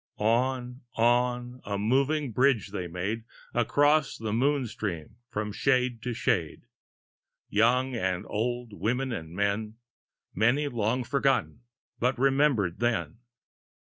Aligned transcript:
On, 0.17 0.81
on, 0.95 1.61
a 1.63 1.77
moving 1.77 2.31
bridge 2.31 2.69
they 2.69 2.87
made 2.87 3.23
Across 3.53 4.17
the 4.17 4.33
moon 4.33 4.65
stream, 4.65 5.17
from 5.29 5.51
shade 5.51 6.01
to 6.01 6.15
shade, 6.15 6.65
Young 7.49 7.93
and 7.93 8.25
old, 8.27 8.73
women 8.73 9.11
and 9.11 9.35
men; 9.35 9.75
Many 10.33 10.67
long 10.69 11.03
forgot, 11.03 11.45
but 11.99 12.17
remember'd 12.17 12.79
then. 12.79 13.19